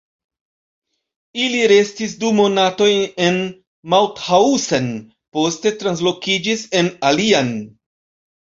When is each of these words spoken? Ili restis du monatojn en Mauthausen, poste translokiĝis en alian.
Ili 1.41 1.59
restis 1.71 2.15
du 2.23 2.31
monatojn 2.37 3.03
en 3.27 3.37
Mauthausen, 3.95 4.89
poste 5.39 5.75
translokiĝis 5.85 6.65
en 6.81 6.91
alian. 7.13 7.55